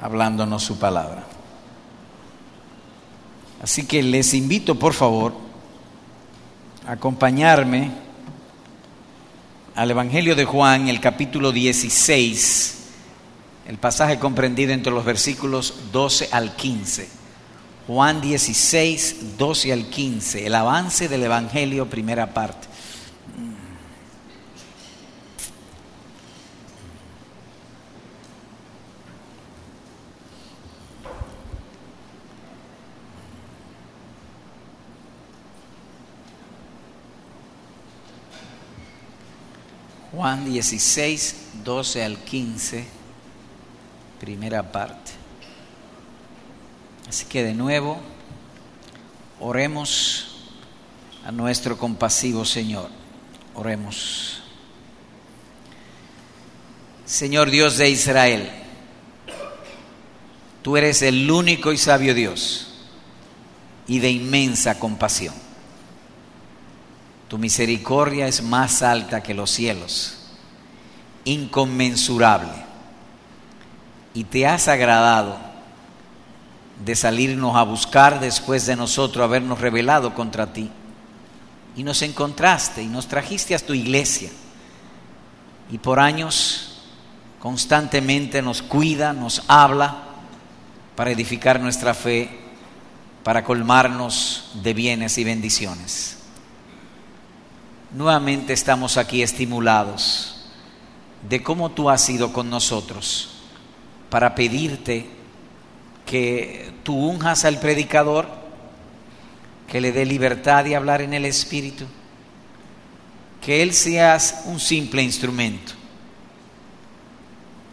[0.00, 1.24] hablándonos su palabra.
[3.62, 5.34] Así que les invito, por favor,
[6.86, 7.90] a acompañarme
[9.74, 12.76] al Evangelio de Juan, el capítulo 16,
[13.68, 17.08] el pasaje comprendido entre los versículos 12 al 15.
[17.86, 22.69] Juan 16, 12 al 15, el avance del Evangelio, primera parte.
[40.20, 41.34] Juan 16,
[41.64, 42.84] 12 al 15,
[44.20, 45.12] primera parte.
[47.08, 47.98] Así que de nuevo,
[49.40, 50.52] oremos
[51.24, 52.90] a nuestro compasivo Señor.
[53.54, 54.42] Oremos.
[57.06, 58.50] Señor Dios de Israel,
[60.60, 62.74] tú eres el único y sabio Dios
[63.86, 65.49] y de inmensa compasión
[67.30, 70.18] tu misericordia es más alta que los cielos,
[71.24, 72.50] inconmensurable.
[74.14, 75.38] Y te has agradado
[76.84, 80.72] de salirnos a buscar después de nosotros habernos rebelado contra ti.
[81.76, 84.30] Y nos encontraste y nos trajiste a tu iglesia.
[85.70, 86.82] Y por años
[87.38, 89.98] constantemente nos cuida, nos habla
[90.96, 92.28] para edificar nuestra fe,
[93.22, 96.19] para colmarnos de bienes y bendiciones
[97.92, 100.36] nuevamente estamos aquí estimulados
[101.28, 103.30] de cómo tú has sido con nosotros
[104.08, 105.06] para pedirte
[106.06, 108.28] que tú unjas al predicador,
[109.68, 111.84] que le dé libertad de hablar en el Espíritu,
[113.40, 115.74] que Él seas un simple instrumento.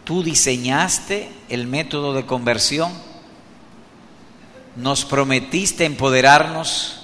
[0.04, 2.92] Tú diseñaste el método de conversión,
[4.76, 6.97] nos prometiste empoderarnos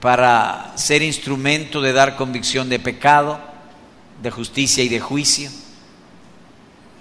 [0.00, 3.40] para ser instrumento de dar convicción de pecado,
[4.22, 5.50] de justicia y de juicio,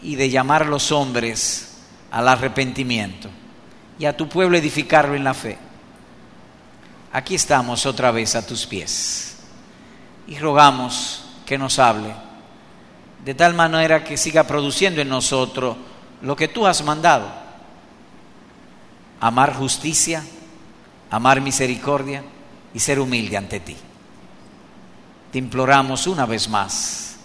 [0.01, 1.77] y de llamar a los hombres
[2.11, 3.29] al arrepentimiento
[3.97, 5.57] y a tu pueblo edificarlo en la fe.
[7.11, 9.37] Aquí estamos otra vez a tus pies
[10.27, 12.13] y rogamos que nos hable
[13.25, 15.75] de tal manera que siga produciendo en nosotros
[16.21, 17.27] lo que tú has mandado.
[19.19, 20.23] Amar justicia,
[21.09, 22.23] amar misericordia,
[22.75, 23.77] y ser humilde ante ti.
[25.31, 27.15] Te imploramos una vez más,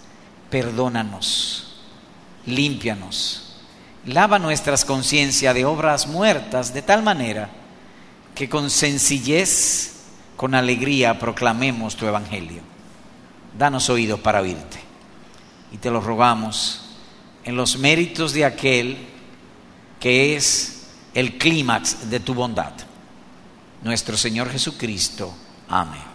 [0.49, 1.83] perdónanos,
[2.47, 3.57] límpianos,
[4.07, 7.51] lava nuestras conciencias de obras muertas de tal manera
[8.35, 10.05] que con sencillez,
[10.37, 12.63] con alegría proclamemos tu evangelio.
[13.59, 14.79] Danos oído para oírte.
[15.73, 16.97] Y te lo rogamos
[17.45, 18.99] en los méritos de aquel
[19.99, 22.73] que es el clímax de tu bondad
[23.83, 25.33] nuestro Señor Jesucristo.
[25.69, 26.11] Amén.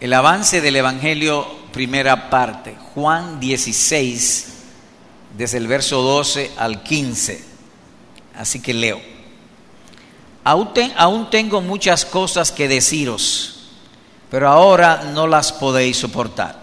[0.00, 4.46] El avance del Evangelio, primera parte, Juan 16,
[5.36, 7.44] desde el verso 12 al 15.
[8.36, 9.00] Así que leo.
[10.42, 13.68] Aún, tengo muchas cosas que deciros,
[14.30, 16.58] pero ahora no las podéis soportar.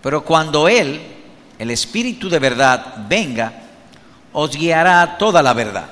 [0.00, 1.00] Pero cuando Él,
[1.58, 3.59] el Espíritu de verdad, venga,
[4.32, 5.86] os guiará toda la verdad.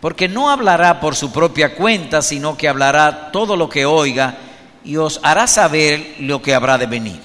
[0.00, 4.38] Porque no hablará por su propia cuenta, sino que hablará todo lo que oiga
[4.84, 7.20] y os hará saber lo que habrá de venir.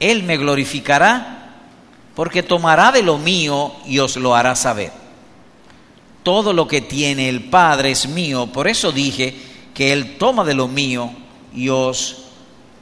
[0.00, 1.34] Él me glorificará
[2.14, 4.92] porque tomará de lo mío y os lo hará saber.
[6.22, 9.36] Todo lo que tiene el Padre es mío, por eso dije
[9.74, 11.10] que Él toma de lo mío
[11.52, 12.28] y os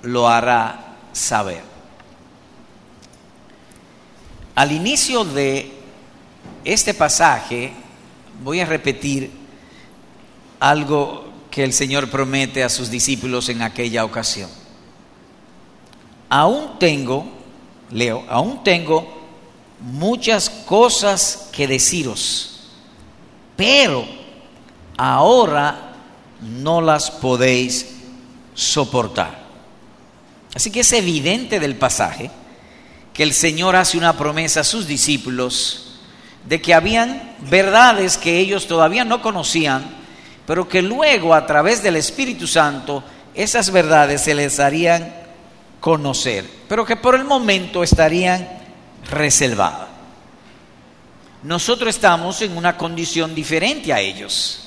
[0.03, 1.63] lo hará saber.
[4.55, 5.82] Al inicio de
[6.65, 7.73] este pasaje
[8.43, 9.31] voy a repetir
[10.61, 14.49] algo que el Señor promete a sus discípulos en aquella ocasión.
[16.29, 17.27] Aún tengo,
[17.91, 19.21] leo, aún tengo
[19.81, 22.71] muchas cosas que deciros,
[23.57, 24.07] pero
[24.97, 25.95] ahora
[26.41, 27.89] no las podéis
[28.55, 29.43] soportar.
[30.55, 32.31] Así que es evidente del pasaje
[33.13, 35.92] que el Señor hace una promesa a sus discípulos
[36.45, 39.85] de que habían verdades que ellos todavía no conocían,
[40.47, 43.05] pero que luego a través del Espíritu Santo
[43.35, 45.15] esas verdades se les harían
[45.81, 48.49] conocer, pero que por el momento estarían
[49.11, 49.89] reservadas.
[51.43, 54.61] Nosotros estamos en una condición diferente a ellos,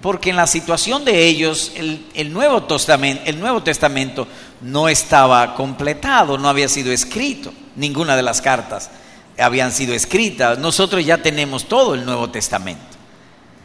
[0.00, 4.26] porque en la situación de ellos el, Nuevo, Testamento, el Nuevo Testamento
[4.62, 8.90] no estaba completado, no había sido escrito, ninguna de las cartas
[9.38, 10.58] habían sido escritas.
[10.58, 12.96] Nosotros ya tenemos todo el Nuevo Testamento.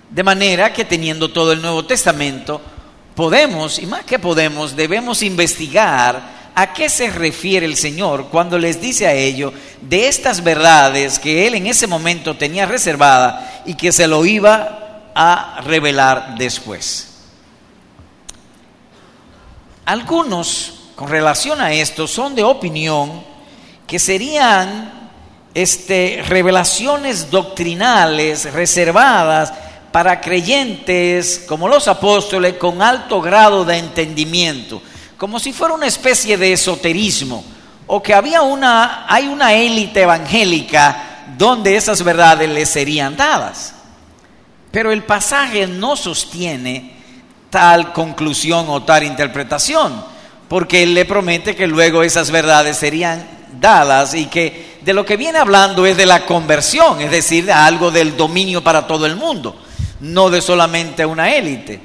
[0.10, 2.62] De manera que teniendo todo el Nuevo Testamento,
[3.16, 8.80] podemos, y más que podemos, debemos investigar a qué se refiere el Señor cuando les
[8.80, 13.92] dice a ellos de estas verdades que Él en ese momento tenía reservada y que
[13.92, 17.10] se lo iba a revelar después.
[19.86, 23.24] Algunos, con relación a esto, son de opinión
[23.88, 25.03] que serían
[25.54, 29.54] este, revelaciones doctrinales reservadas
[29.92, 34.82] para creyentes como los apóstoles con alto grado de entendimiento,
[35.18, 37.44] como si fuera una especie de esoterismo,
[37.86, 43.76] o que había una, hay una élite evangélica donde esas verdades les serían dadas.
[44.72, 46.94] Pero el pasaje no sostiene
[47.52, 50.04] tal conclusión o tal interpretación,
[50.48, 53.24] porque él le promete que luego esas verdades serían
[53.60, 57.54] dadas y que de lo que viene hablando es de la conversión, es decir, de
[57.54, 59.56] algo del dominio para todo el mundo
[60.04, 61.80] no de solamente una élite.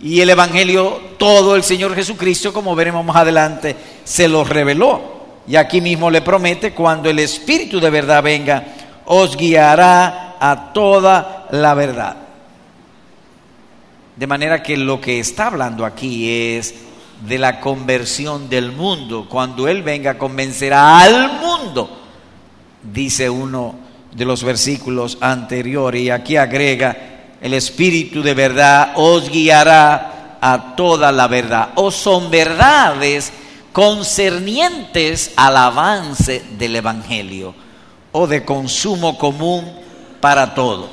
[0.00, 3.74] Y el Evangelio, todo el Señor Jesucristo, como veremos más adelante,
[4.04, 5.14] se lo reveló.
[5.46, 8.64] Y aquí mismo le promete, cuando el Espíritu de verdad venga,
[9.06, 12.16] os guiará a toda la verdad.
[14.16, 16.74] De manera que lo que está hablando aquí es
[17.26, 19.26] de la conversión del mundo.
[19.28, 22.03] Cuando Él venga, convencerá al mundo,
[22.92, 23.76] dice uno
[24.14, 26.02] de los versículos anteriores.
[26.02, 26.96] Y aquí agrega,
[27.40, 31.70] el Espíritu de verdad os guiará a toda la verdad.
[31.76, 33.32] O son verdades
[33.72, 37.54] concernientes al avance del Evangelio
[38.12, 39.64] o de consumo común
[40.20, 40.88] para todo.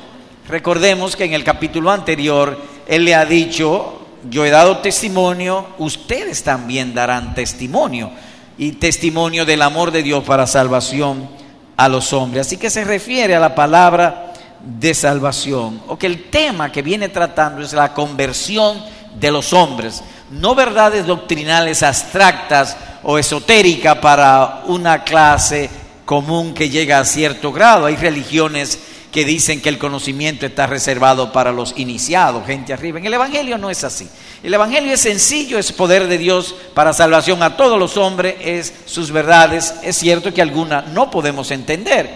[0.48, 6.42] Recordemos que en el capítulo anterior Él le ha dicho, yo he dado testimonio, ustedes
[6.42, 8.10] también darán testimonio
[8.58, 11.28] y testimonio del amor de Dios para salvación
[11.76, 12.46] a los hombres.
[12.46, 17.08] Así que se refiere a la palabra de salvación, o que el tema que viene
[17.08, 18.82] tratando es la conversión
[19.18, 25.68] de los hombres, no verdades doctrinales abstractas o esotéricas para una clase
[26.04, 27.86] común que llega a cierto grado.
[27.86, 28.78] Hay religiones
[29.12, 32.98] que dicen que el conocimiento está reservado para los iniciados, gente arriba.
[32.98, 34.08] En el Evangelio no es así.
[34.42, 38.72] El Evangelio es sencillo, es poder de Dios para salvación a todos los hombres, es
[38.86, 39.74] sus verdades.
[39.82, 42.08] Es cierto que algunas no podemos entender,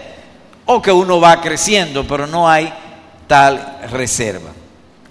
[0.65, 2.73] o que uno va creciendo, pero no hay
[3.27, 4.49] tal reserva.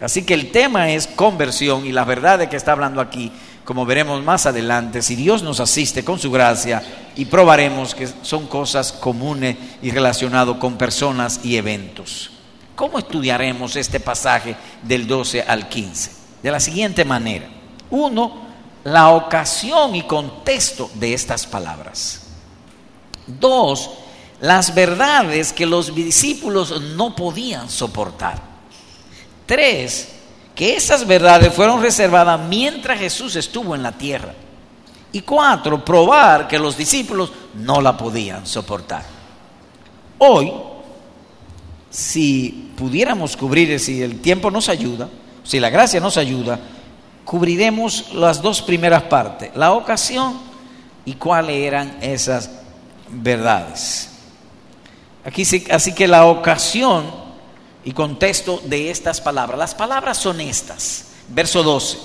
[0.01, 3.31] Así que el tema es conversión y la verdad de que está hablando aquí,
[3.67, 6.83] como veremos más adelante, si Dios nos asiste con su gracia
[7.17, 12.31] y probaremos que son cosas comunes y relacionadas con personas y eventos.
[12.77, 16.13] ¿Cómo estudiaremos este pasaje del 12 al 15?
[16.45, 17.49] De la siguiente manera.
[17.91, 18.47] Uno,
[18.85, 22.23] la ocasión y contexto de estas palabras.
[23.27, 23.91] Dos,
[24.41, 28.41] las verdades que los discípulos no podían soportar.
[29.45, 30.16] Tres,
[30.57, 34.35] que esas verdades fueron reservadas mientras Jesús estuvo en la tierra.
[35.13, 39.05] Y cuatro, probar que los discípulos no la podían soportar.
[40.19, 40.53] Hoy,
[41.89, 45.09] si pudiéramos cubrir, si el tiempo nos ayuda,
[45.45, 46.59] si la gracia nos ayuda,
[47.25, 50.41] cubriremos las dos primeras partes, la ocasión
[51.05, 52.51] y cuáles eran esas
[53.09, 54.17] verdades
[55.71, 57.26] así que la ocasión
[57.87, 61.13] y contexto de estas palabras, las palabras son estas.
[61.29, 61.99] Verso 12.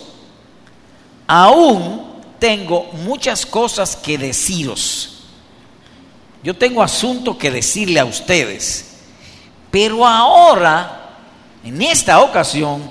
[1.26, 5.24] Aún tengo muchas cosas que deciros.
[6.44, 9.00] Yo tengo asunto que decirle a ustedes.
[9.72, 11.16] Pero ahora,
[11.64, 12.88] en esta ocasión,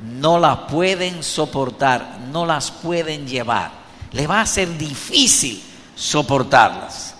[0.00, 3.72] no la pueden soportar, no las pueden llevar.
[4.12, 5.60] Le va a ser difícil
[5.96, 7.11] soportarlas.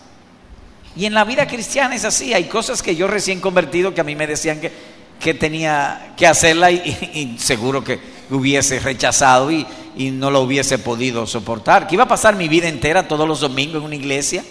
[0.97, 4.05] Y en la vida cristiana es así, hay cosas que yo recién convertido que a
[4.05, 4.71] mí me decían que,
[5.19, 7.99] que tenía que hacerla y, seguro que
[8.31, 11.87] hubiese rechazado y, y, no lo hubiese podido soportar.
[11.87, 14.45] Que iba a pasar mi vida entera todos los domingos en una iglesia.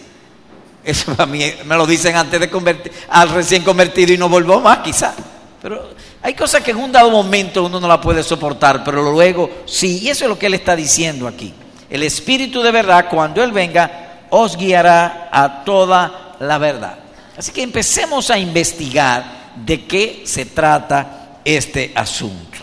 [0.84, 4.60] Eso a mí me lo dicen antes de convertir, al recién convertido y no volvió
[4.60, 5.14] más quizá.
[5.62, 5.92] Pero
[6.24, 10.00] hay cosas que en un dado momento uno no la puede soportar, pero luego sí,
[10.00, 11.54] y eso es lo que él está diciendo aquí.
[11.92, 16.98] El Espíritu de verdad, cuando Él venga, os guiará a toda la verdad.
[17.38, 22.60] Así que empecemos a investigar de qué se trata este asunto.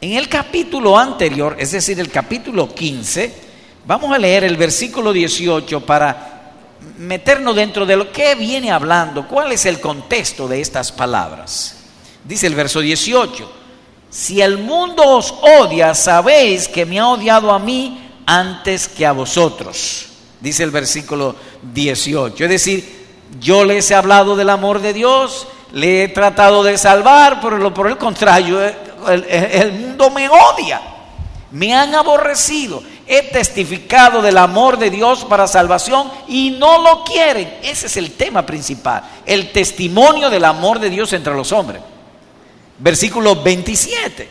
[0.00, 3.34] En el capítulo anterior, es decir, el capítulo 15,
[3.86, 6.52] vamos a leer el versículo 18 para
[6.98, 11.76] meternos dentro de lo que viene hablando, cuál es el contexto de estas palabras.
[12.24, 13.50] Dice el verso 18,
[14.10, 19.12] si el mundo os odia, sabéis que me ha odiado a mí antes que a
[19.12, 20.11] vosotros.
[20.42, 21.36] Dice el versículo
[21.72, 22.44] 18.
[22.44, 23.06] Es decir,
[23.40, 27.86] yo les he hablado del amor de Dios, le he tratado de salvar, pero por
[27.88, 30.82] el contrario, el mundo me odia,
[31.50, 32.82] me han aborrecido.
[33.06, 37.58] He testificado del amor de Dios para salvación y no lo quieren.
[37.62, 41.82] Ese es el tema principal, el testimonio del amor de Dios entre los hombres.
[42.78, 44.28] Versículo 27.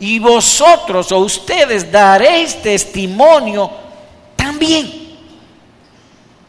[0.00, 3.70] Y vosotros o ustedes daréis testimonio
[4.36, 5.05] también.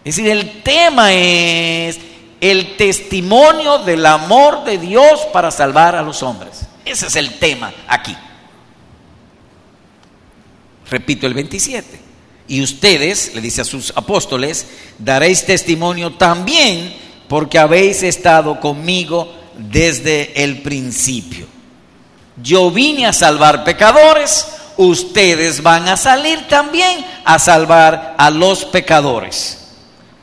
[0.07, 1.99] Es decir, el tema es
[2.39, 6.61] el testimonio del amor de Dios para salvar a los hombres.
[6.85, 8.15] Ese es el tema aquí.
[10.89, 11.99] Repito el 27.
[12.47, 16.95] Y ustedes, le dice a sus apóstoles, daréis testimonio también
[17.27, 21.47] porque habéis estado conmigo desde el principio.
[22.41, 24.47] Yo vine a salvar pecadores,
[24.77, 29.66] ustedes van a salir también a salvar a los pecadores.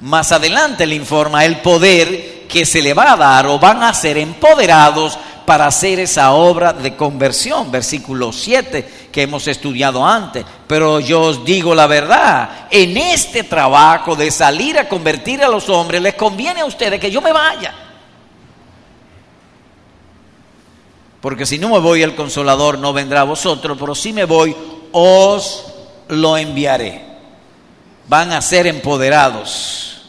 [0.00, 3.94] Más adelante le informa el poder que se le va a dar o van a
[3.94, 10.44] ser empoderados para hacer esa obra de conversión, versículo 7 que hemos estudiado antes.
[10.66, 15.68] Pero yo os digo la verdad, en este trabajo de salir a convertir a los
[15.68, 17.74] hombres, les conviene a ustedes que yo me vaya.
[21.20, 24.54] Porque si no me voy, el consolador no vendrá a vosotros, pero si me voy,
[24.92, 25.66] os
[26.08, 27.13] lo enviaré.
[28.08, 30.02] Van a ser empoderados.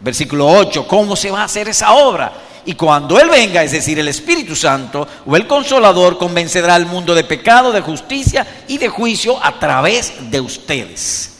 [0.00, 2.32] Versículo 8, ¿cómo se va a hacer esa obra?
[2.66, 7.14] Y cuando Él venga, es decir, el Espíritu Santo o el Consolador, convencerá al mundo
[7.14, 11.32] de pecado, de justicia y de juicio a través de ustedes.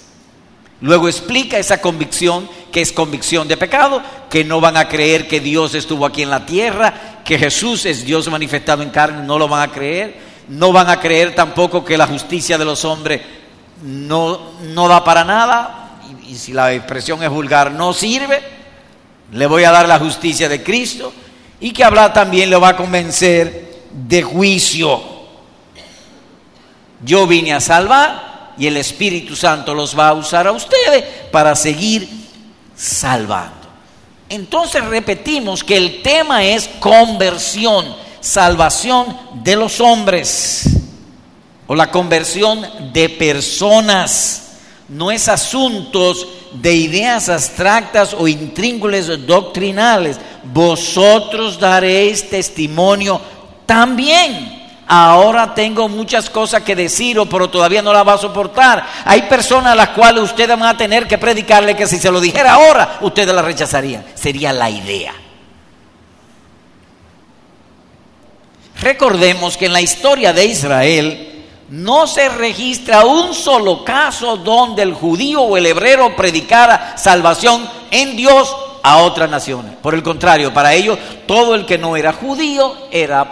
[0.81, 5.41] Luego explica esa convicción, que es convicción de pecado, que no van a creer que
[5.41, 9.49] Dios estuvo aquí en la tierra, que Jesús es Dios manifestado en carne, no lo
[9.49, 10.27] van a creer.
[10.49, 13.21] No van a creer tampoco que la justicia de los hombres
[13.83, 18.57] no, no da para nada, y, si la expresión es vulgar, no sirve
[19.33, 21.13] le voy a dar la justicia de Cristo
[21.61, 25.03] y que hablar también lo va a convencer de juicio.
[27.03, 31.55] Yo vine a salvar y el Espíritu Santo los va a usar a ustedes para
[31.55, 32.09] seguir
[32.75, 33.67] salvando.
[34.29, 40.76] Entonces repetimos que el tema es conversión, salvación de los hombres
[41.67, 44.43] o la conversión de personas.
[44.89, 50.19] No es asuntos de ideas abstractas o intríngules doctrinales.
[50.45, 53.21] Vosotros daréis testimonio
[53.67, 54.57] también.
[54.89, 58.87] Ahora tengo muchas cosas que decir, pero todavía no la va a soportar.
[59.05, 62.21] Hay personas a las cuales ustedes van a tener que predicarle que si se lo
[62.21, 64.05] dijera ahora, ustedes la rechazarían.
[64.15, 65.13] Sería la idea.
[68.81, 71.26] Recordemos que en la historia de Israel,
[71.69, 78.17] no se registra un solo caso donde el judío o el hebreo predicara salvación en
[78.17, 79.75] Dios a otras naciones.
[79.83, 83.27] Por el contrario, para ellos todo el que no era judío era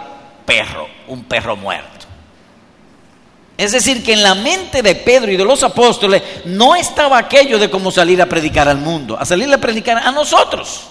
[0.45, 2.05] perro, un perro muerto.
[3.57, 7.57] Es decir, que en la mente de Pedro y de los apóstoles no estaba aquello
[7.57, 10.81] de cómo salir a predicar al mundo, a salir a predicar a nosotros.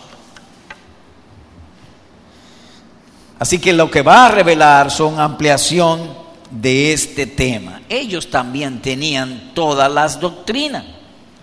[3.39, 6.24] Así que lo que va a revelar son ampliación
[6.55, 7.81] de este tema.
[7.89, 10.85] Ellos también tenían todas las doctrinas.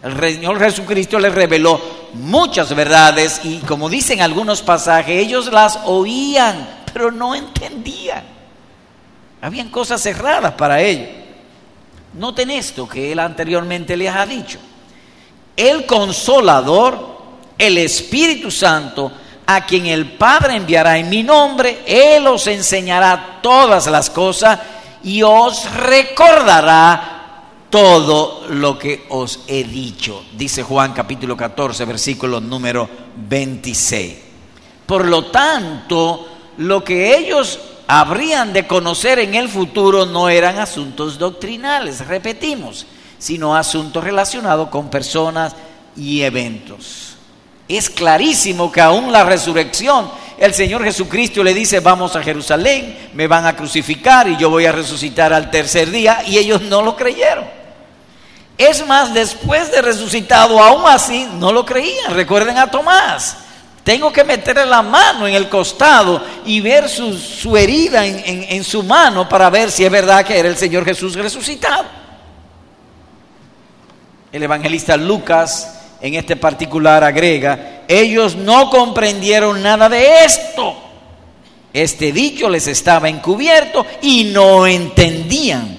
[0.01, 1.80] El Señor Jesucristo les reveló
[2.13, 8.24] muchas verdades y como dicen algunos pasajes, ellos las oían, pero no entendían.
[9.41, 11.10] Habían cosas cerradas para ellos.
[12.13, 14.60] Noten esto que él anteriormente les ha dicho.
[15.56, 17.20] El consolador,
[17.58, 19.12] el Espíritu Santo,
[19.46, 24.60] a quien el Padre enviará en mi nombre, Él os enseñará todas las cosas
[25.03, 27.20] y os recordará
[27.70, 34.17] todo lo que os he dicho, dice Juan capítulo 14, versículo número 26.
[34.86, 36.27] Por lo tanto,
[36.58, 42.86] lo que ellos habrían de conocer en el futuro no eran asuntos doctrinales, repetimos,
[43.17, 45.55] sino asuntos relacionados con personas
[45.96, 47.15] y eventos.
[47.67, 50.12] Es clarísimo que aún la resurrección
[50.42, 54.66] el Señor Jesucristo le dice, vamos a Jerusalén, me van a crucificar y yo voy
[54.66, 57.46] a resucitar al tercer día, y ellos no lo creyeron.
[58.58, 62.16] Es más, después de resucitado, aún así, no lo creían.
[62.16, 63.38] Recuerden a Tomás.
[63.84, 68.82] Tengo que meterle la mano en el costado y ver su, herida en, en su
[68.82, 71.86] mano para ver si es verdad que era el Señor Jesús resucitado.
[74.32, 80.76] El evangelista Lucas en este particular agrega, ellos no comprendieron nada de esto.
[81.74, 85.78] Este dicho les estaba encubierto y no entendían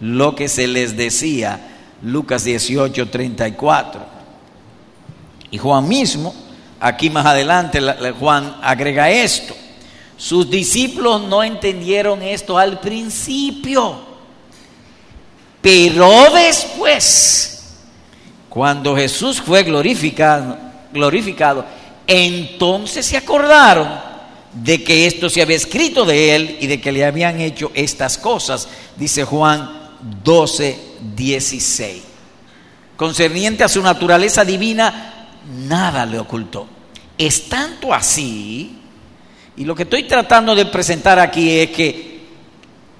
[0.00, 1.60] lo que se les decía
[2.02, 4.00] Lucas 18, 34.
[5.50, 6.32] Y Juan mismo,
[6.78, 7.80] aquí más adelante,
[8.18, 9.54] Juan agrega esto.
[10.16, 14.00] Sus discípulos no entendieron esto al principio,
[15.60, 17.74] pero después,
[18.48, 21.64] cuando Jesús fue glorificado, glorificado,
[22.06, 23.88] entonces se acordaron
[24.52, 28.18] de que esto se había escrito de él y de que le habían hecho estas
[28.18, 29.90] cosas, dice Juan
[30.22, 30.78] 12,
[31.16, 32.02] 16.
[32.96, 35.28] Concerniente a su naturaleza divina,
[35.66, 36.68] nada le ocultó.
[37.16, 38.78] Es tanto así,
[39.56, 42.12] y lo que estoy tratando de presentar aquí es que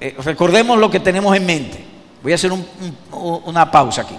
[0.00, 1.84] eh, recordemos lo que tenemos en mente.
[2.22, 4.16] Voy a hacer una pausa aquí.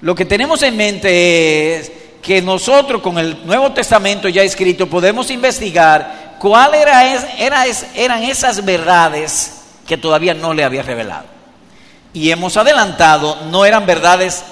[0.00, 1.92] Lo que tenemos en mente es
[2.28, 9.62] que nosotros con el Nuevo Testamento ya escrito podemos investigar cuáles era, eran esas verdades
[9.86, 11.24] que todavía no le había revelado.
[12.12, 14.44] Y hemos adelantado, no eran verdades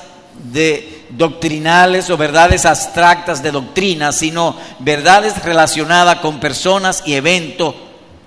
[0.51, 7.75] de doctrinales o verdades abstractas de doctrina, sino verdades relacionadas con personas y eventos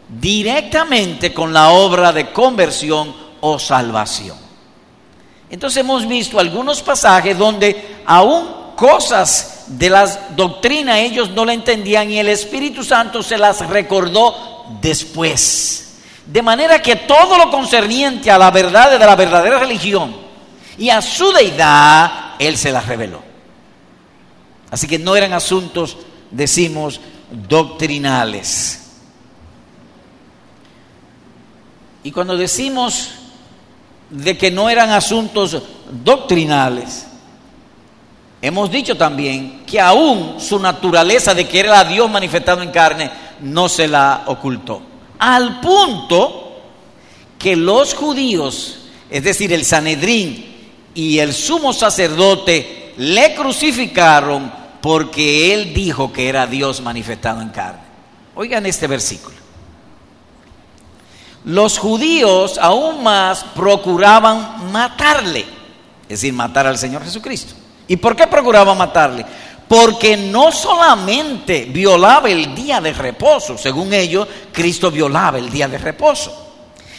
[0.09, 4.37] directamente con la obra de conversión o salvación.
[5.49, 10.05] Entonces hemos visto algunos pasajes donde aún cosas de la
[10.37, 15.97] doctrina ellos no la entendían y el Espíritu Santo se las recordó después.
[16.25, 20.15] De manera que todo lo concerniente a la verdad de la verdadera religión
[20.77, 23.21] y a su deidad, Él se las reveló.
[24.71, 25.97] Así que no eran asuntos,
[26.31, 27.01] decimos,
[27.49, 28.79] doctrinales.
[32.01, 33.09] Y cuando decimos
[34.09, 37.08] de que no eran asuntos doctrinales,
[38.41, 43.67] Hemos dicho también que aún su naturaleza de que era Dios manifestado en carne no
[43.67, 44.81] se la ocultó.
[45.19, 46.61] Al punto
[47.37, 48.79] que los judíos,
[49.09, 50.45] es decir, el Sanedrín
[50.93, 57.81] y el sumo sacerdote, le crucificaron porque él dijo que era Dios manifestado en carne.
[58.35, 59.35] Oigan este versículo.
[61.43, 65.41] Los judíos aún más procuraban matarle,
[66.03, 67.58] es decir, matar al Señor Jesucristo.
[67.89, 69.25] ¿Y por qué procuraba matarle?
[69.67, 75.79] Porque no solamente violaba el día de reposo, según ellos, Cristo violaba el día de
[75.79, 76.53] reposo,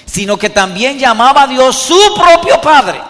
[0.05, 3.01] sino que también llamaba a Dios su propio Padre,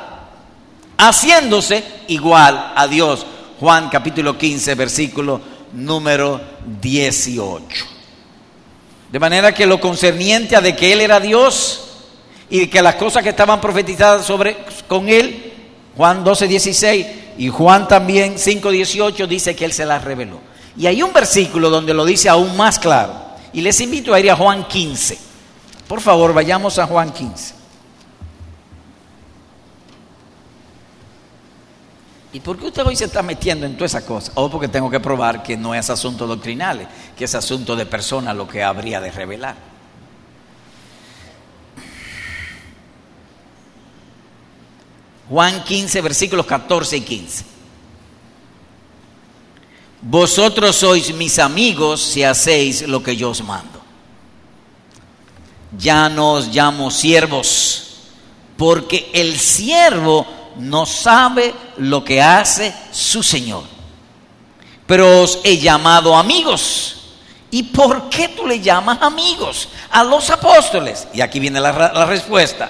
[0.98, 3.26] haciéndose igual a Dios.
[3.58, 5.40] Juan capítulo 15, versículo
[5.72, 6.40] número
[6.80, 7.86] 18.
[9.10, 11.84] De manera que lo concerniente a de que Él era Dios
[12.50, 15.49] y que las cosas que estaban profetizadas sobre, con Él,
[15.96, 17.06] Juan 12, 16,
[17.38, 20.40] y Juan también 5.18 dice que Él se las reveló.
[20.76, 23.14] Y hay un versículo donde lo dice aún más claro.
[23.52, 25.18] Y les invito a ir a Juan 15.
[25.88, 27.54] Por favor, vayamos a Juan 15.
[32.32, 34.30] ¿Y por qué usted hoy se está metiendo en toda esa cosa?
[34.36, 38.32] O porque tengo que probar que no es asunto doctrinal, que es asunto de persona
[38.32, 39.69] lo que habría de revelar.
[45.30, 47.44] Juan 15, versículos 14 y 15.
[50.02, 53.80] Vosotros sois mis amigos si hacéis lo que yo os mando.
[55.78, 58.08] Ya no os llamo siervos,
[58.56, 63.62] porque el siervo no sabe lo que hace su Señor.
[64.84, 66.96] Pero os he llamado amigos.
[67.52, 71.06] ¿Y por qué tú le llamas amigos a los apóstoles?
[71.14, 72.68] Y aquí viene la, la respuesta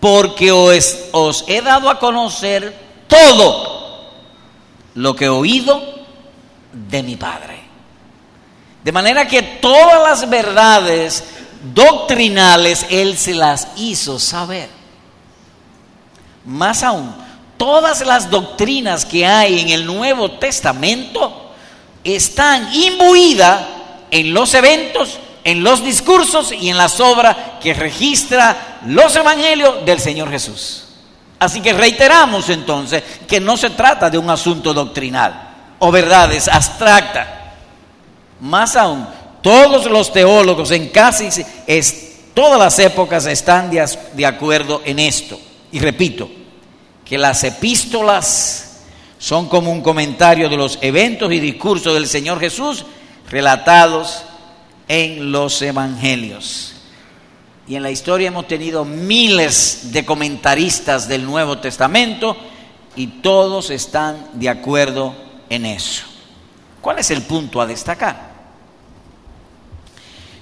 [0.00, 2.74] porque os, he dado a conocer
[3.08, 4.10] todo
[4.94, 5.82] lo que he oído
[6.72, 7.58] de mi Padre.
[8.84, 11.24] De manera que todas las verdades
[11.74, 14.68] doctrinales Él se las hizo saber.
[16.44, 17.14] Más aún,
[17.56, 21.52] todas las doctrinas que hay en el Nuevo Testamento
[22.04, 23.66] están imbuidas
[24.10, 30.00] en los eventos en los discursos y en las obras que registra los evangelios del
[30.00, 30.84] Señor Jesús.
[31.38, 35.48] Así que reiteramos entonces que no se trata de un asunto doctrinal
[35.78, 37.28] o verdades abstractas.
[38.40, 39.06] Más aún,
[39.40, 41.28] todos los teólogos en casi
[42.34, 45.40] todas las épocas están de acuerdo en esto.
[45.70, 46.28] Y repito,
[47.04, 48.82] que las epístolas
[49.18, 52.84] son como un comentario de los eventos y discursos del Señor Jesús
[53.30, 54.24] relatados
[54.88, 56.74] en los evangelios.
[57.68, 62.36] Y en la historia hemos tenido miles de comentaristas del Nuevo Testamento
[62.96, 65.14] y todos están de acuerdo
[65.50, 66.04] en eso.
[66.80, 68.28] ¿Cuál es el punto a destacar?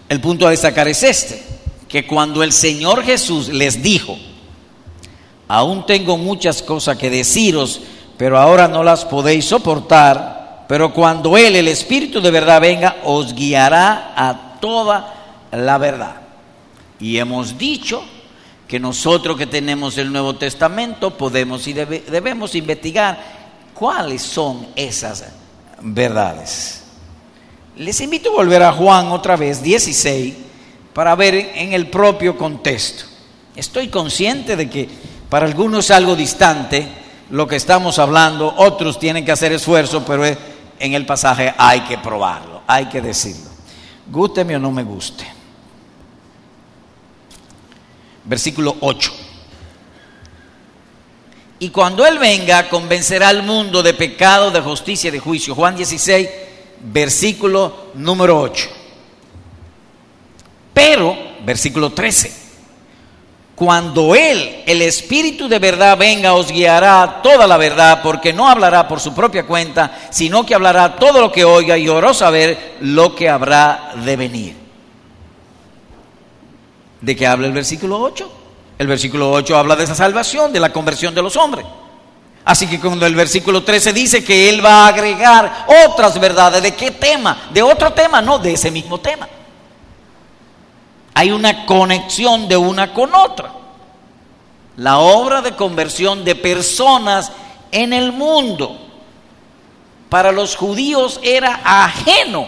[0.09, 1.43] El punto a destacar es este,
[1.89, 4.17] que cuando el Señor Jesús les dijo,
[5.49, 7.81] aún tengo muchas cosas que deciros,
[8.17, 10.36] pero ahora no las podéis soportar.
[10.69, 15.15] Pero cuando Él, el Espíritu de verdad, venga, os guiará a toda
[15.53, 16.17] la verdad.
[16.99, 18.03] Y hemos dicho
[18.67, 23.19] que nosotros que tenemos el Nuevo Testamento podemos y debemos investigar
[23.75, 25.25] cuáles son esas
[25.81, 26.83] verdades.
[27.77, 30.35] Les invito a volver a Juan otra vez, 16,
[30.93, 33.05] para ver en el propio contexto.
[33.55, 34.89] Estoy consciente de que
[35.29, 36.89] para algunos es algo distante
[37.31, 40.25] lo que estamos hablando, otros tienen que hacer esfuerzo, pero
[40.79, 43.51] en el pasaje hay que probarlo, hay que decirlo.
[44.11, 45.37] Gústeme o no me guste
[48.27, 49.13] versículo 8.
[51.59, 55.55] Y cuando Él venga, convencerá al mundo de pecado, de justicia y de juicio.
[55.55, 56.29] Juan 16,
[56.93, 58.69] versículo número 8.
[60.75, 62.46] Pero, versículo 13,
[63.57, 68.87] cuando Él, el Espíritu de verdad, venga, os guiará toda la verdad, porque no hablará
[68.87, 73.15] por su propia cuenta, sino que hablará todo lo que oiga y oró saber lo
[73.15, 74.57] que habrá de venir.
[77.01, 78.31] ¿De qué habla el versículo 8?
[78.79, 81.65] El versículo 8 habla de esa salvación, de la conversión de los hombres.
[82.45, 86.75] Así que cuando el versículo 13 dice que Él va a agregar otras verdades, ¿de
[86.75, 87.49] qué tema?
[87.55, 89.27] De otro tema, no, de ese mismo tema.
[91.17, 93.51] Hay una conexión de una con otra.
[94.77, 97.33] La obra de conversión de personas
[97.73, 98.79] en el mundo
[100.11, 102.47] para los judíos era ajeno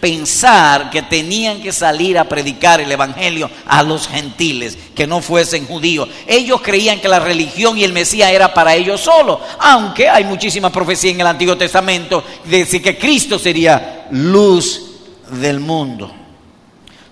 [0.00, 5.66] pensar que tenían que salir a predicar el Evangelio a los gentiles, que no fuesen
[5.66, 6.08] judíos.
[6.26, 10.72] Ellos creían que la religión y el Mesías era para ellos solo, aunque hay muchísima
[10.72, 14.86] profecía en el Antiguo Testamento de decir que Cristo sería luz
[15.28, 16.14] del mundo.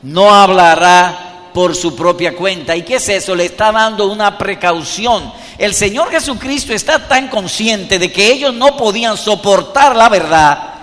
[0.02, 2.76] No hablará por su propia cuenta.
[2.76, 3.34] ¿Y qué es eso?
[3.34, 5.32] Le está dando una precaución.
[5.58, 10.74] El Señor Jesucristo está tan consciente de que ellos no podían soportar la verdad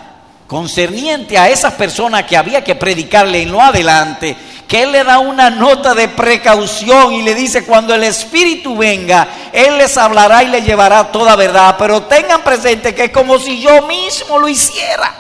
[0.48, 4.36] concerniente a esas personas que había que predicarle en lo adelante,
[4.68, 9.28] que Él le da una nota de precaución y le dice, cuando el Espíritu venga,
[9.52, 13.62] Él les hablará y les llevará toda verdad, pero tengan presente que es como si
[13.62, 15.14] yo mismo lo hiciera.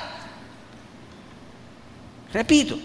[2.33, 2.77] Repito,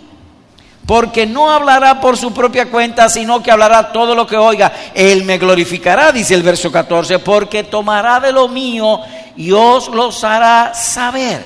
[0.87, 4.73] porque no hablará por su propia cuenta, sino que hablará todo lo que oiga.
[4.95, 9.01] Él me glorificará, dice el verso 14, porque tomará de lo mío
[9.37, 11.45] y os los hará saber.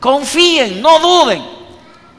[0.00, 1.54] Confíen, no duden.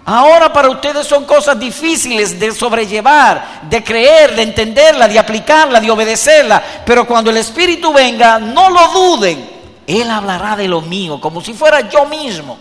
[0.08, 5.90] Ahora para ustedes son cosas difíciles de sobrellevar, de creer, de entenderla, de aplicarla, de
[5.90, 6.64] obedecerla.
[6.86, 9.50] Pero cuando el Espíritu venga, no lo duden.
[9.88, 12.58] Él hablará de lo mío, como si fuera yo mismo.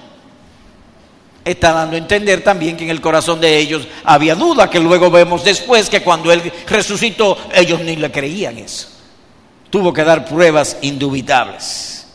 [1.44, 5.10] Está dando a entender también que en el corazón de ellos había duda, que luego
[5.10, 8.88] vemos después que cuando Él resucitó, ellos ni le creían eso.
[9.68, 12.06] Tuvo que dar pruebas indubitables.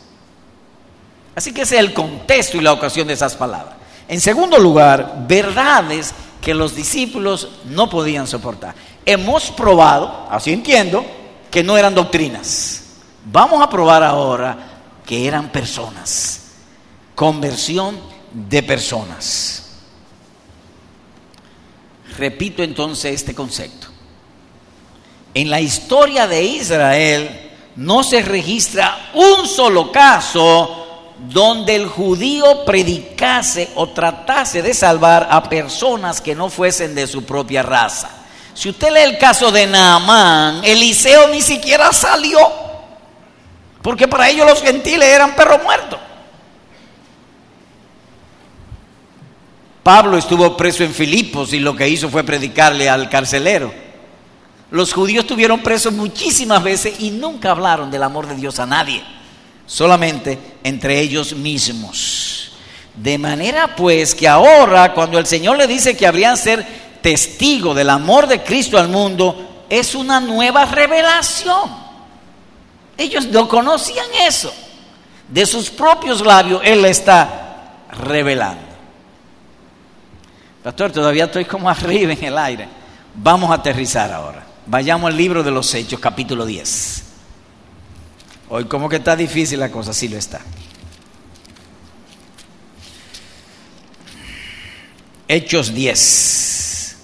[1.36, 3.76] Así que ese es el contexto y la ocasión de esas palabras.
[4.08, 8.74] En segundo lugar, verdades que los discípulos no podían soportar.
[9.06, 11.04] Hemos probado, así entiendo,
[11.50, 12.82] que no eran doctrinas.
[13.26, 14.56] Vamos a probar ahora
[15.06, 16.40] que eran personas.
[17.14, 17.98] Conversión
[18.32, 19.70] de personas.
[22.16, 23.88] Repito entonces este concepto.
[25.32, 30.80] En la historia de Israel no se registra un solo caso
[31.28, 37.24] donde el judío predicase o tratase de salvar a personas que no fuesen de su
[37.24, 38.10] propia raza.
[38.54, 42.38] Si usted lee el caso de Naamán, Eliseo ni siquiera salió,
[43.82, 46.00] porque para ellos los gentiles eran perros muertos.
[49.82, 53.72] Pablo estuvo preso en Filipos y lo que hizo fue predicarle al carcelero.
[54.70, 59.02] Los judíos estuvieron presos muchísimas veces y nunca hablaron del amor de Dios a nadie
[59.70, 62.50] solamente entre ellos mismos.
[62.94, 66.66] De manera pues que ahora cuando el Señor le dice que habrían ser
[67.00, 71.70] testigo del amor de Cristo al mundo, es una nueva revelación.
[72.98, 74.52] Ellos no conocían eso.
[75.28, 78.69] De sus propios labios Él está revelando.
[80.62, 82.68] Pastor, todavía estoy como arriba en el aire.
[83.14, 84.44] Vamos a aterrizar ahora.
[84.66, 87.04] Vayamos al libro de los Hechos, capítulo 10.
[88.50, 90.40] Hoy como que está difícil la cosa, sí lo está.
[95.26, 96.96] Hechos 10.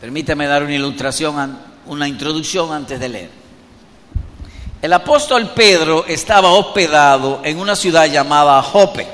[0.00, 3.30] Permítame dar una ilustración, una introducción antes de leer.
[4.80, 9.06] El apóstol Pedro estaba hospedado en una ciudad llamada Jope.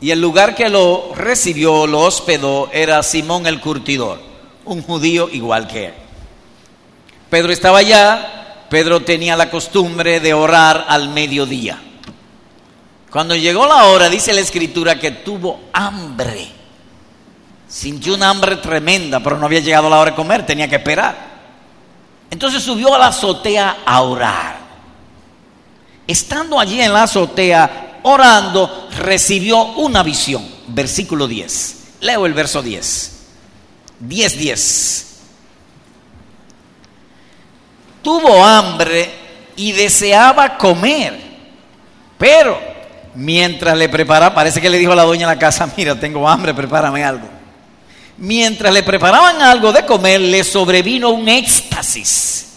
[0.00, 4.20] Y el lugar que lo recibió, lo hospedó, era Simón el Curtidor,
[4.64, 5.94] un judío igual que él.
[7.28, 11.82] Pedro estaba allá, Pedro tenía la costumbre de orar al mediodía.
[13.10, 16.48] Cuando llegó la hora, dice la escritura que tuvo hambre.
[17.68, 21.16] Sintió una hambre tremenda, pero no había llegado la hora de comer, tenía que esperar.
[22.30, 24.56] Entonces subió a la azotea a orar.
[26.06, 30.46] Estando allí en la azotea orando, recibió una visión.
[30.68, 31.76] Versículo 10.
[32.00, 33.26] Leo el verso 10.
[34.00, 35.06] 10, 10.
[38.02, 39.10] Tuvo hambre
[39.56, 41.20] y deseaba comer,
[42.16, 42.58] pero
[43.14, 46.26] mientras le preparaba, parece que le dijo a la dueña de la casa, mira, tengo
[46.28, 47.37] hambre, prepárame algo.
[48.18, 52.48] Mientras le preparaban algo de comer, le sobrevino un éxtasis.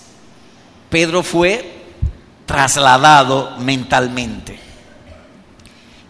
[0.90, 1.84] Pedro fue
[2.46, 4.60] trasladado mentalmente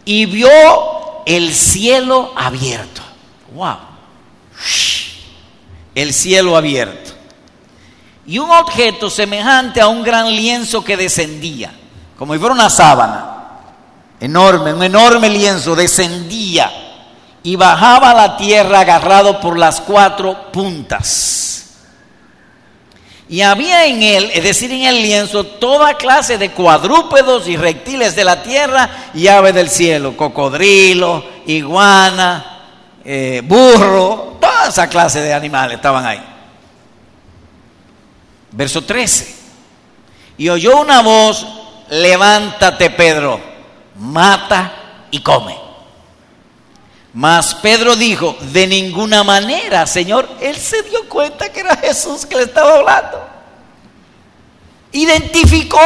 [0.06, 0.50] y vio
[1.26, 3.02] el cielo abierto.
[3.54, 3.78] ¡Wow!
[5.94, 7.12] El cielo abierto.
[8.26, 11.74] Y un objeto semejante a un gran lienzo que descendía,
[12.18, 13.32] como si fuera una sábana
[14.20, 16.90] enorme, un enorme lienzo, descendía
[17.43, 21.41] y bajaba a la tierra agarrado por las cuatro puntas.
[23.32, 28.13] Y había en él, es decir, en el lienzo, toda clase de cuadrúpedos y reptiles
[28.13, 32.60] de la tierra y aves del cielo, cocodrilo, iguana,
[33.06, 36.21] eh, burro, toda esa clase de animales estaban ahí.
[38.51, 39.34] Verso 13.
[40.38, 41.47] Y oyó una voz,
[41.89, 43.39] levántate Pedro,
[43.95, 44.73] mata
[45.10, 45.71] y come.
[47.13, 52.38] Mas Pedro dijo, de ninguna manera, Señor, él se dio cuenta que era Jesús que
[52.38, 53.28] le estaba hablando.
[54.93, 55.80] Identificó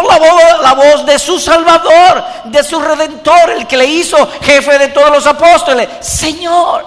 [0.61, 5.09] la voz, de su Salvador, de su Redentor, el que le hizo jefe de todos
[5.11, 5.87] los apóstoles.
[6.01, 6.85] Señor,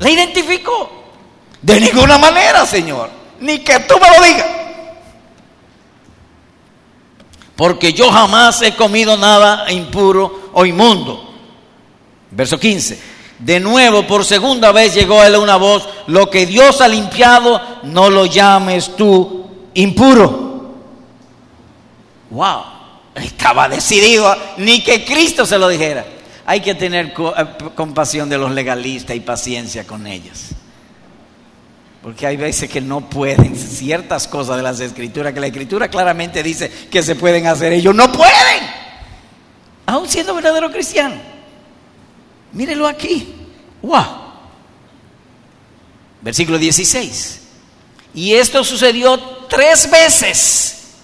[0.00, 0.90] le identificó.
[1.62, 4.46] De ninguna manera, Señor, ni que tú me lo digas.
[7.56, 11.35] Porque yo jamás he comido nada impuro o inmundo
[12.36, 12.98] Verso 15.
[13.38, 17.60] De nuevo, por segunda vez llegó a él una voz, lo que Dios ha limpiado,
[17.84, 20.74] no lo llames tú impuro.
[22.30, 22.62] Wow,
[23.14, 26.04] estaba decidido, ni que Cristo se lo dijera.
[26.44, 30.50] Hay que tener eh, compasión de los legalistas y paciencia con ellos.
[32.02, 36.42] Porque hay veces que no pueden ciertas cosas de las escrituras, que la escritura claramente
[36.42, 38.62] dice que se pueden hacer, ellos no pueden,
[39.86, 41.35] aún siendo verdadero cristiano.
[42.56, 43.34] Mírelo aquí.
[43.82, 44.04] ¡Wow!
[46.22, 47.42] Versículo 16.
[48.14, 50.94] Y esto sucedió tres veces.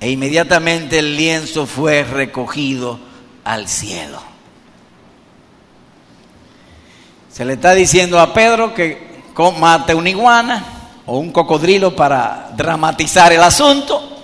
[0.00, 2.98] E inmediatamente el lienzo fue recogido
[3.44, 4.22] al cielo.
[7.30, 9.10] Se le está diciendo a Pedro que
[9.58, 10.64] mate una iguana
[11.04, 14.22] o un cocodrilo para dramatizar el asunto.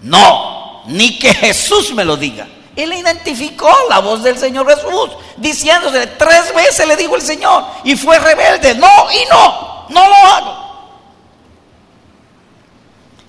[0.00, 2.48] No, ni que Jesús me lo diga.
[2.76, 7.96] Él identificó la voz del Señor Jesús, diciéndose tres veces le dijo el Señor, y
[7.96, 10.70] fue rebelde, no y no, no lo hago.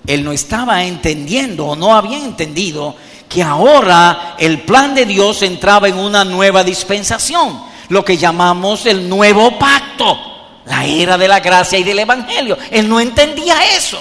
[0.06, 2.96] Él no estaba entendiendo o no había entendido
[3.28, 9.08] que ahora el plan de Dios entraba en una nueva dispensación, lo que llamamos el
[9.08, 10.18] nuevo pacto,
[10.66, 12.58] la era de la gracia y del Evangelio.
[12.70, 14.00] Él no entendía eso.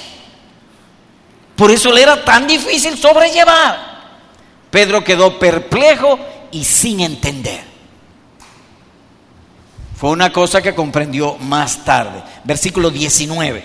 [1.55, 3.90] Por eso le era tan difícil sobrellevar.
[4.71, 6.17] Pedro quedó perplejo
[6.51, 7.61] y sin entender.
[9.97, 12.23] Fue una cosa que comprendió más tarde.
[12.43, 13.63] Versículo 19.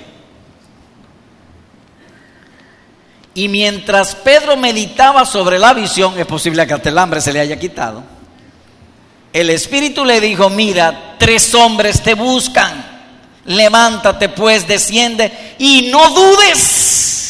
[3.34, 7.40] Y mientras Pedro meditaba sobre la visión, es posible que hasta el hambre se le
[7.40, 8.02] haya quitado,
[9.32, 12.84] el Espíritu le dijo, mira, tres hombres te buscan,
[13.44, 17.25] levántate pues, desciende y no dudes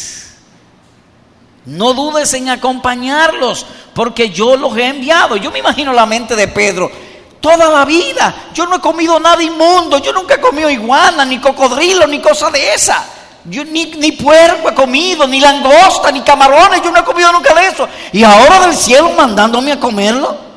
[1.67, 5.35] no dudes en acompañarlos, porque yo los he enviado.
[5.35, 6.89] Yo me imagino la mente de Pedro.
[7.41, 11.39] Toda la vida, yo no he comido nada inmundo, yo nunca he comido iguana, ni
[11.39, 13.05] cocodrilo, ni cosa de esa.
[13.43, 17.53] Yo ni, ni puerco he comido, ni langosta, ni camarones, yo no he comido nunca
[17.53, 17.87] de eso.
[18.13, 20.37] Y ahora del cielo mandándome a comerlo.